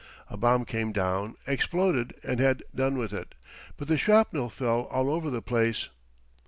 A 0.31 0.35
bomb 0.35 0.65
came 0.65 0.91
down, 0.91 1.35
exploded, 1.45 2.15
and 2.23 2.39
had 2.39 2.63
done 2.73 2.97
with 2.97 3.13
it; 3.13 3.35
but 3.77 3.87
the 3.87 3.99
shrapnel 3.99 4.49
fell 4.49 4.85
all 4.85 5.11
over 5.11 5.29
the 5.29 5.43
place. 5.43 5.89